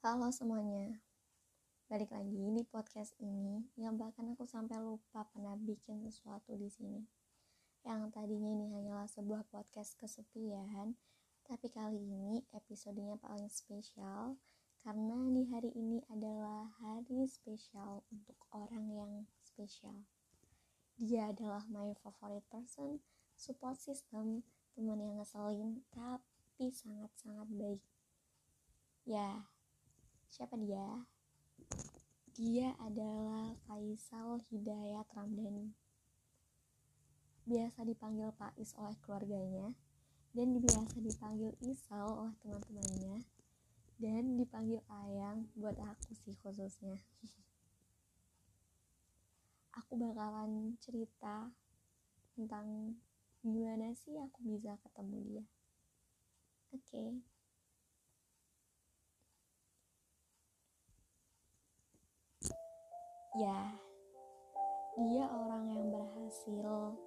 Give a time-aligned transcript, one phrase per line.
[0.00, 0.96] Halo semuanya,
[1.92, 7.04] balik lagi di podcast ini yang bahkan aku sampai lupa pernah bikin sesuatu di sini.
[7.84, 10.96] Yang tadinya ini hanyalah sebuah podcast kesepian,
[11.44, 14.40] tapi kali ini episodenya paling spesial
[14.80, 19.12] karena di hari ini adalah hari spesial untuk orang yang
[19.44, 20.08] spesial.
[20.96, 23.04] Dia adalah my favorite person,
[23.36, 27.84] support system, teman yang ngeselin, tapi sangat-sangat baik.
[29.04, 29.44] Ya,
[30.30, 30.86] siapa dia?
[32.38, 35.74] Dia adalah Faisal Hidayat Ramdhani.
[37.50, 39.74] Biasa dipanggil Pais oleh keluarganya,
[40.30, 43.26] dan biasa dipanggil Isal oleh teman-temannya,
[43.98, 46.94] dan dipanggil Ayang buat aku sih khususnya.
[49.82, 51.50] aku bakalan cerita
[52.38, 52.94] tentang
[53.42, 55.44] gimana sih aku bisa ketemu dia.
[56.70, 56.86] Oke.
[56.86, 57.39] Okay.
[63.38, 63.78] Ya,
[64.98, 66.98] dia orang yang berhasil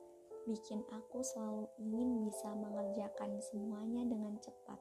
[0.48, 4.80] bikin aku selalu ingin bisa mengerjakan semuanya dengan cepat.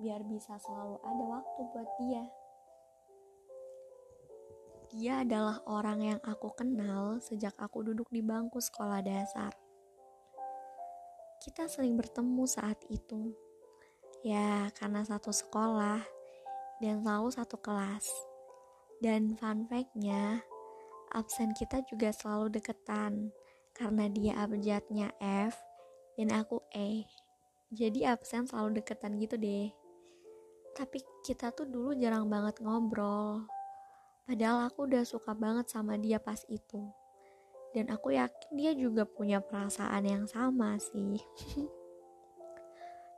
[0.00, 2.24] Biar bisa selalu ada waktu buat dia.
[4.88, 9.52] Dia adalah orang yang aku kenal sejak aku duduk di bangku sekolah dasar.
[11.44, 13.36] Kita sering bertemu saat itu.
[14.24, 16.00] Ya, karena satu sekolah
[16.80, 18.37] dan selalu satu kelas.
[18.98, 20.42] Dan fun fact-nya,
[21.14, 23.30] absen kita juga selalu deketan
[23.70, 25.54] karena dia abjadnya F
[26.18, 27.06] dan aku E.
[27.70, 29.70] Jadi absen selalu deketan gitu deh.
[30.74, 33.46] Tapi kita tuh dulu jarang banget ngobrol.
[34.26, 36.90] Padahal aku udah suka banget sama dia pas itu.
[37.70, 41.22] Dan aku yakin dia juga punya perasaan yang sama sih.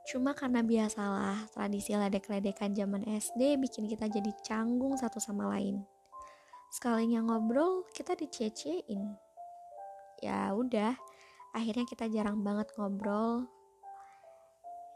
[0.09, 5.85] Cuma karena biasalah tradisi ledek-ledekan zaman SD bikin kita jadi canggung satu sama lain.
[6.73, 9.13] Sekalinya ngobrol, kita dicecein.
[10.23, 10.95] Ya udah,
[11.53, 13.45] akhirnya kita jarang banget ngobrol.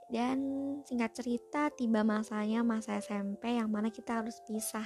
[0.10, 0.40] Dan
[0.86, 4.86] singkat cerita, tiba masanya masa SMP yang mana kita harus pisah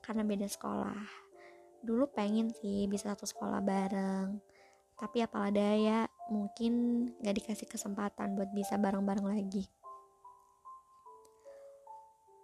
[0.00, 1.00] karena beda sekolah.
[1.80, 4.40] Dulu pengen sih bisa satu sekolah bareng,
[5.00, 9.64] tapi apalah daya, mungkin gak dikasih kesempatan buat bisa bareng-bareng lagi.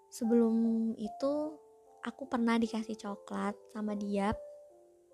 [0.09, 1.33] Sebelum itu,
[2.01, 4.33] aku pernah dikasih coklat sama dia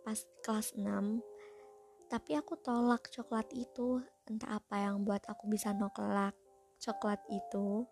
[0.07, 0.87] pas kelas 6,
[2.07, 3.99] tapi aku tolak coklat itu,
[4.31, 6.39] entah apa yang buat aku bisa nolak
[6.79, 7.83] coklat itu.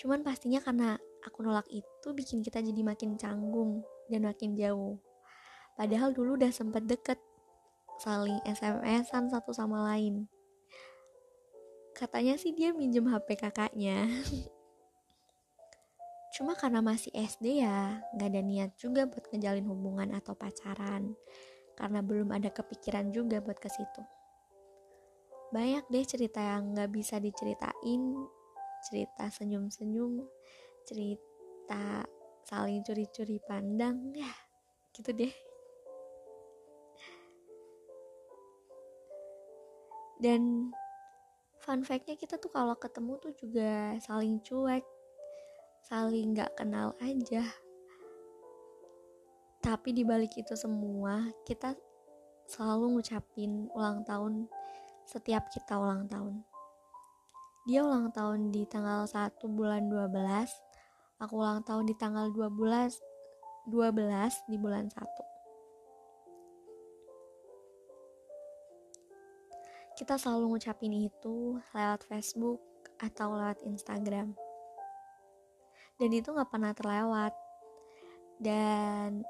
[0.00, 4.96] Cuman pastinya karena aku nolak itu bikin kita jadi makin canggung dan makin jauh.
[5.76, 7.20] Padahal dulu udah sempet deket
[8.02, 10.26] saling SMS-an satu sama lain.
[11.94, 14.10] Katanya sih dia minjem HP kakaknya.
[16.34, 21.14] Cuma karena masih SD ya, gak ada niat juga buat ngejalin hubungan atau pacaran.
[21.78, 24.02] Karena belum ada kepikiran juga buat ke situ.
[25.54, 28.02] Banyak deh cerita yang gak bisa diceritain,
[28.82, 30.26] cerita senyum-senyum,
[30.88, 32.02] cerita
[32.42, 34.32] saling curi-curi pandang, ya
[34.96, 35.51] gitu deh.
[40.22, 40.70] Dan
[41.58, 44.86] fun fact-nya kita tuh kalau ketemu tuh juga saling cuek,
[45.82, 47.42] saling gak kenal aja.
[49.58, 51.74] Tapi dibalik itu semua, kita
[52.46, 54.46] selalu ngucapin ulang tahun
[55.10, 56.46] setiap kita ulang tahun.
[57.66, 60.14] Dia ulang tahun di tanggal 1 bulan 12,
[61.18, 62.98] aku ulang tahun di tanggal 12
[63.70, 65.31] 12 di bulan 1.
[70.02, 72.58] Kita selalu ngucapin itu lewat Facebook
[72.98, 74.34] atau lewat Instagram.
[75.94, 77.30] Dan itu gak pernah terlewat.
[78.42, 79.22] Dan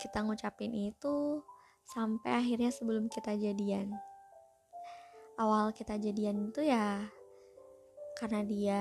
[0.00, 1.44] kita ngucapin itu
[1.92, 3.92] sampai akhirnya sebelum kita jadian.
[5.36, 7.04] Awal kita jadian itu ya
[8.16, 8.80] karena dia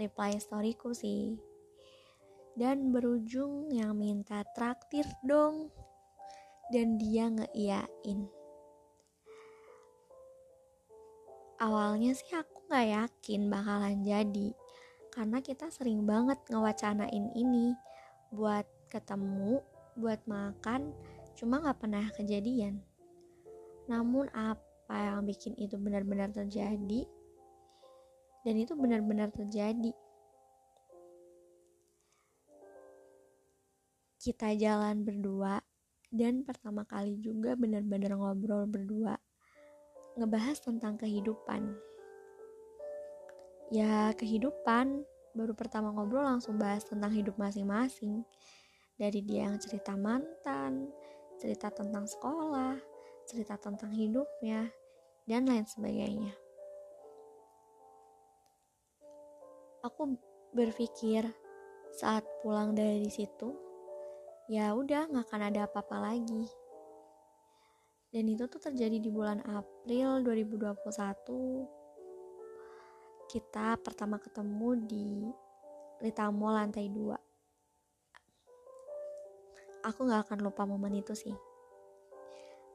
[0.00, 1.36] reply storyku sih.
[2.56, 5.68] Dan berujung yang minta traktir dong.
[6.72, 8.39] Dan dia ngeiyain.
[11.60, 14.56] Awalnya sih aku gak yakin bakalan jadi.
[15.12, 17.76] Karena kita sering banget ngewacanain ini
[18.32, 19.60] buat ketemu,
[20.00, 20.96] buat makan,
[21.36, 22.80] cuma gak pernah kejadian.
[23.92, 27.04] Namun apa yang bikin itu benar-benar terjadi,
[28.40, 29.92] dan itu benar-benar terjadi.
[34.16, 35.60] Kita jalan berdua,
[36.08, 39.20] dan pertama kali juga benar-benar ngobrol berdua,
[40.20, 41.72] ngebahas tentang kehidupan.
[43.72, 48.20] Ya, kehidupan baru pertama ngobrol langsung bahas tentang hidup masing-masing.
[49.00, 50.92] Dari dia yang cerita mantan,
[51.40, 52.76] cerita tentang sekolah,
[53.24, 54.68] cerita tentang hidupnya,
[55.24, 56.36] dan lain sebagainya.
[59.80, 60.20] Aku
[60.52, 61.24] berpikir
[61.96, 63.56] saat pulang dari situ,
[64.52, 66.44] ya udah nggak akan ada apa-apa lagi.
[68.10, 70.74] Dan itu tuh terjadi di bulan April 2021
[73.30, 75.30] kita pertama ketemu di
[76.02, 77.30] Litamo lantai 2
[79.84, 81.32] aku gak akan lupa momen itu sih.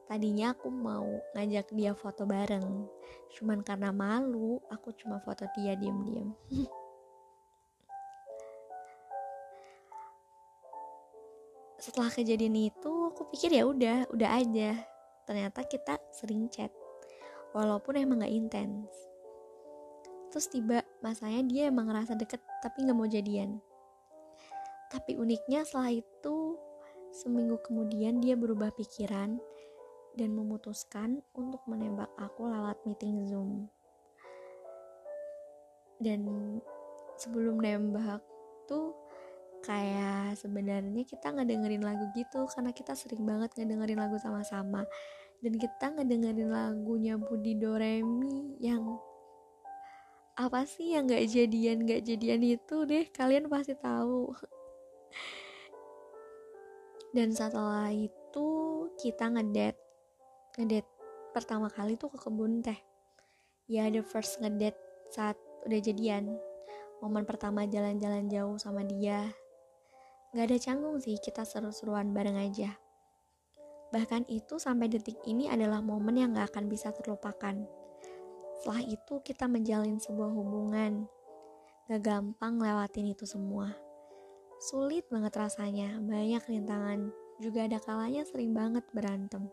[0.06, 2.86] Tadinya aku mau ngajak dia foto bareng.
[3.34, 6.30] Cuman karena malu aku cuma foto dia diem-diem.
[11.82, 14.95] Setelah kejadian itu aku pikir ya udah udah aja
[15.26, 16.70] ternyata kita sering chat
[17.52, 18.88] walaupun emang gak intens
[20.36, 23.56] Terus tiba masanya dia emang ngerasa deket tapi gak mau jadian.
[24.92, 26.60] Tapi uniknya setelah itu
[27.08, 29.40] seminggu kemudian dia berubah pikiran
[30.12, 33.72] dan memutuskan untuk menembak aku lewat meeting Zoom.
[35.96, 36.60] Dan
[37.16, 38.20] sebelum nembak
[38.68, 38.92] tuh
[39.66, 44.86] kayak sebenarnya kita ngedengerin lagu gitu karena kita sering banget ngedengerin lagu sama-sama.
[45.42, 48.96] Dan kita ngedengerin lagunya Budi Doremi yang
[50.38, 54.30] apa sih yang gak jadian gak jadian itu deh kalian pasti tahu.
[57.10, 58.48] Dan setelah itu
[59.02, 59.80] kita ngedate
[60.56, 60.88] ngedate
[61.34, 62.78] pertama kali tuh ke kebun teh.
[63.66, 64.78] Ya the first ngedate
[65.10, 65.34] saat
[65.66, 66.38] udah jadian.
[67.02, 69.28] Momen pertama jalan-jalan jauh sama dia
[70.36, 72.76] Gak ada canggung sih kita seru-seruan bareng aja
[73.86, 77.54] bahkan itu sampai detik ini adalah momen yang gak akan bisa terlupakan
[78.66, 81.06] setelah itu kita menjalin sebuah hubungan.
[81.86, 83.70] Gak gampang lewatin itu semua.
[84.58, 87.12] Sulit banget rasanya, banyak rintangan.
[87.38, 89.46] Juga ada kalanya sering banget berantem.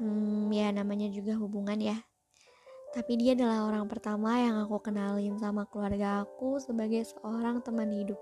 [0.00, 2.02] Hmm, ya namanya juga hubungan ya.
[2.90, 8.18] Tapi dia adalah orang pertama yang aku kenalin sama keluarga aku sebagai seorang teman hidup.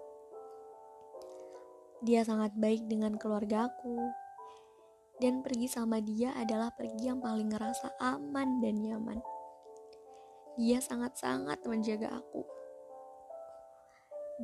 [1.99, 3.99] Dia sangat baik dengan keluarga aku.
[5.19, 9.19] Dan pergi sama dia adalah pergi yang paling ngerasa aman dan nyaman.
[10.55, 12.47] Dia sangat-sangat menjaga aku.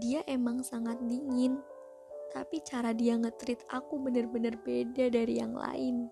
[0.03, 1.63] Dia emang sangat dingin,
[2.35, 6.11] tapi cara dia ngetrit aku bener-bener beda dari yang lain.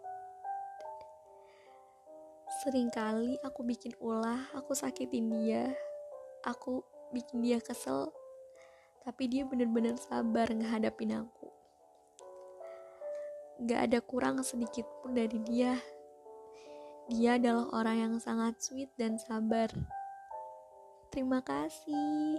[2.62, 5.74] Seringkali aku bikin ulah, aku sakitin dia,
[6.46, 8.14] aku bikin dia kesel,
[9.02, 11.50] tapi dia bener-bener sabar ngehadapin aku.
[13.62, 15.78] Gak ada kurang sedikit pun dari dia.
[17.10, 19.70] Dia adalah orang yang sangat sweet dan sabar.
[21.10, 22.38] Terima kasih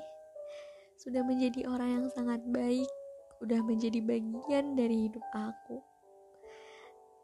[0.95, 2.88] sudah menjadi orang yang sangat baik,
[3.44, 5.83] sudah menjadi bagian dari hidup aku.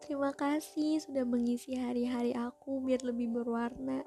[0.03, 4.03] Terima kasih sudah mengisi hari-hari aku biar lebih berwarna.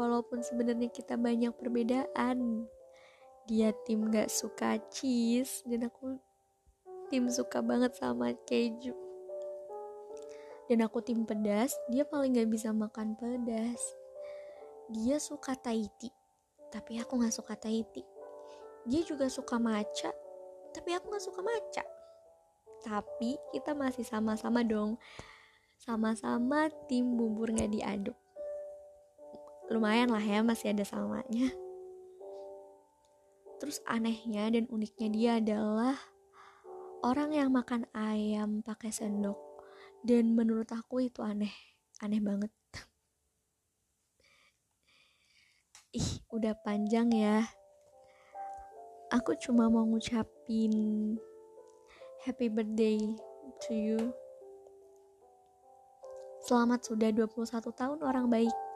[0.00, 2.68] Walaupun sebenarnya kita banyak perbedaan.
[3.48, 6.20] Dia tim gak suka cheese dan aku
[7.08, 8.92] tim suka banget sama keju.
[10.68, 13.80] Dan aku tim pedas dia paling gak bisa makan pedas.
[14.92, 16.12] Dia suka Tahiti
[16.68, 18.04] tapi aku gak suka Tahiti.
[18.84, 20.12] Dia juga suka maca
[20.76, 21.84] tapi aku gak suka maca
[22.84, 25.00] tapi kita masih sama-sama dong.
[25.80, 28.18] Sama-sama tim bubur gak diaduk.
[29.72, 31.67] Lumayan lah ya masih ada samanya
[33.58, 35.98] terus anehnya dan uniknya dia adalah
[37.02, 39.38] orang yang makan ayam pakai sendok.
[40.02, 41.50] Dan menurut aku itu aneh.
[41.98, 42.54] Aneh banget.
[45.98, 47.42] Ih udah panjang ya.
[49.10, 51.16] Aku cuma mau ngucapin
[52.22, 53.00] happy birthday
[53.66, 53.98] to you.
[56.46, 58.67] Selamat sudah 21 tahun orang baik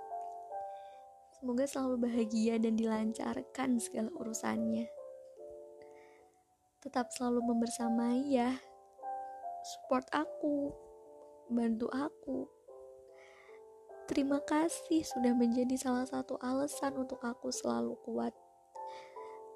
[1.42, 4.86] semoga selalu bahagia dan dilancarkan segala urusannya
[6.78, 8.62] tetap selalu membersamai ya
[9.62, 10.74] support aku
[11.46, 12.50] bantu aku.
[14.10, 18.34] Terima kasih sudah menjadi salah satu alasan untuk aku selalu kuat.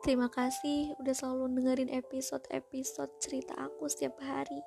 [0.06, 4.62] Terima kasih udah selalu dengerin episode-episode cerita aku setiap hari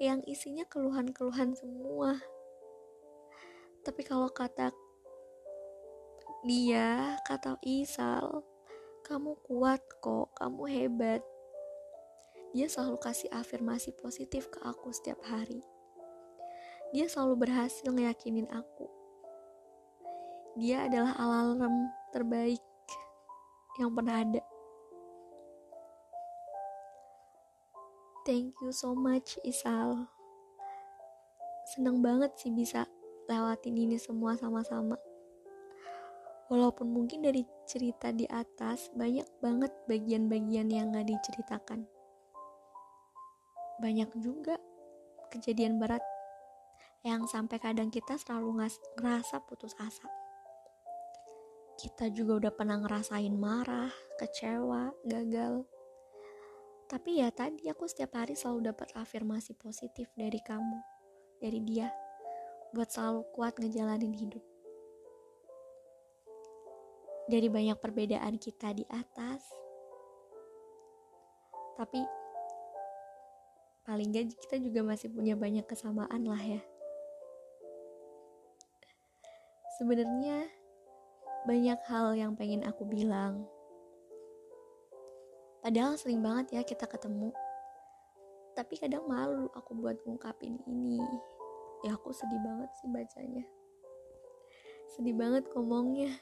[0.00, 2.16] yang isinya keluhan-keluhan semua.
[3.84, 4.72] Tapi kalau kata
[6.46, 8.46] dia, kata Isal,
[9.02, 11.22] kamu kuat kok, kamu hebat.
[12.54, 15.60] Dia selalu kasih afirmasi positif ke aku setiap hari
[16.94, 18.86] dia selalu berhasil ngeyakinin aku.
[20.56, 22.62] Dia adalah alarm terbaik
[23.76, 24.42] yang pernah ada.
[28.24, 30.10] Thank you so much Isal.
[31.74, 32.86] Seneng banget sih bisa
[33.28, 34.96] lewatin ini semua sama-sama.
[36.46, 41.82] Walaupun mungkin dari cerita di atas banyak banget bagian-bagian yang gak diceritakan.
[43.82, 44.54] Banyak juga
[45.34, 46.00] kejadian berat
[47.02, 48.66] yang sampai kadang kita selalu
[48.98, 50.06] ngerasa putus asa.
[51.76, 55.66] Kita juga udah pernah ngerasain marah, kecewa, gagal.
[56.86, 60.78] Tapi ya tadi aku setiap hari selalu dapat afirmasi positif dari kamu,
[61.42, 61.90] dari dia,
[62.72, 64.55] buat selalu kuat ngejalanin hidup.
[67.26, 69.42] Dari banyak perbedaan kita di atas,
[71.74, 72.00] tapi
[73.82, 76.62] paling gak kita juga masih punya banyak kesamaan lah ya.
[79.76, 80.48] Sebenarnya
[81.44, 83.44] banyak hal yang pengen aku bilang.
[85.60, 87.34] Padahal sering banget ya kita ketemu.
[88.56, 91.02] Tapi kadang malu aku buat ngungkapin ini.
[91.84, 93.44] Ya aku sedih banget sih bacanya.
[94.96, 96.14] Sedih banget ngomongnya.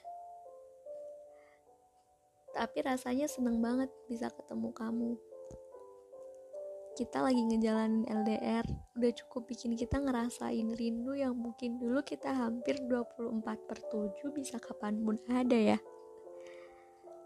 [2.55, 5.13] Tapi rasanya seneng banget bisa ketemu kamu.
[6.95, 8.63] Kita lagi ngejalanin LDR
[8.95, 14.63] udah cukup bikin kita ngerasain rindu yang mungkin dulu kita hampir 24 per 7 bisa
[14.63, 15.79] kapan pun ada ya.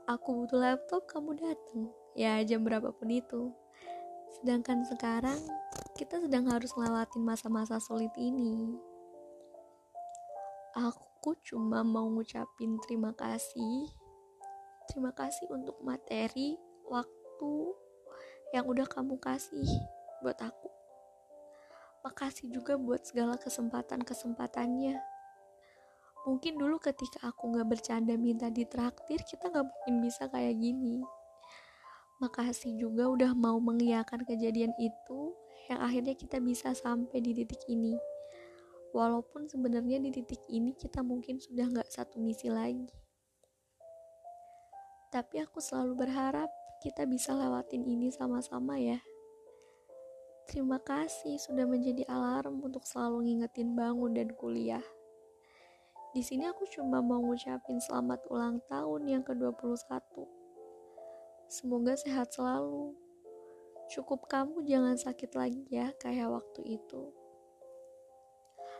[0.08, 1.92] Aku butuh laptop kamu dateng.
[2.16, 3.52] Ya jam berapapun itu.
[4.40, 5.36] Sedangkan sekarang
[6.00, 8.72] kita sedang harus ngelewatin masa-masa sulit ini.
[10.72, 14.07] Aku cuma mau ngucapin terima kasih
[14.88, 16.56] terima kasih untuk materi
[16.88, 17.52] waktu
[18.56, 19.68] yang udah kamu kasih
[20.24, 20.72] buat aku.
[22.00, 24.96] Makasih juga buat segala kesempatan-kesempatannya.
[26.24, 31.04] Mungkin dulu ketika aku gak bercanda minta ditraktir, kita gak mungkin bisa kayak gini.
[32.24, 35.36] Makasih juga udah mau mengiyakan kejadian itu
[35.68, 37.94] yang akhirnya kita bisa sampai di titik ini.
[38.96, 42.88] Walaupun sebenarnya di titik ini kita mungkin sudah gak satu misi lagi.
[45.08, 46.52] Tapi aku selalu berharap
[46.84, 49.00] kita bisa lewatin ini sama-sama ya.
[50.48, 54.84] Terima kasih sudah menjadi alarm untuk selalu ngingetin bangun dan kuliah.
[56.12, 60.24] Di sini aku cuma mau ngucapin selamat ulang tahun yang ke-21.
[61.48, 62.96] Semoga sehat selalu.
[63.92, 67.12] Cukup kamu jangan sakit lagi ya kayak waktu itu.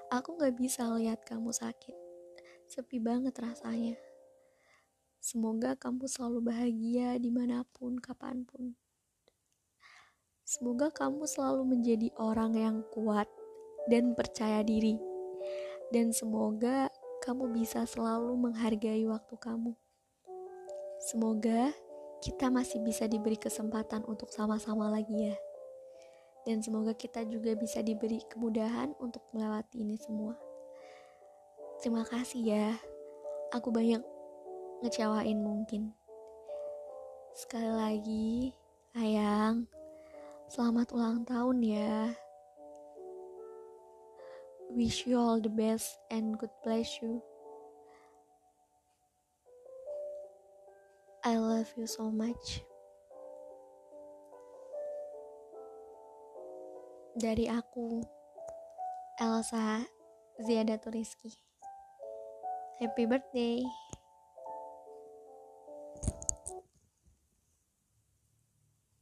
[0.09, 1.97] Aku gak bisa lihat kamu sakit.
[2.65, 4.08] Sepi banget rasanya.
[5.19, 8.79] Semoga kamu selalu bahagia di mana pun, kapan pun.
[10.47, 13.29] Semoga kamu selalu menjadi orang yang kuat
[13.91, 14.97] dan percaya diri.
[15.91, 16.89] Dan semoga
[17.21, 19.75] kamu bisa selalu menghargai waktu kamu.
[21.05, 21.75] Semoga
[22.25, 25.37] kita masih bisa diberi kesempatan untuk sama-sama lagi ya.
[26.49, 30.33] Dan semoga kita juga bisa diberi kemudahan untuk melewati ini semua.
[31.85, 32.73] Terima kasih ya.
[33.53, 34.01] Aku banyak
[34.83, 35.91] ngecewain mungkin.
[37.35, 38.31] Sekali lagi,
[38.95, 39.67] ayang,
[40.51, 42.15] selamat ulang tahun ya.
[44.75, 47.19] Wish you all the best and good bless you.
[51.27, 52.63] I love you so much.
[57.19, 57.99] Dari aku,
[59.19, 59.83] Elsa
[60.39, 61.35] Ziada Turiski.
[62.79, 63.67] Happy birthday.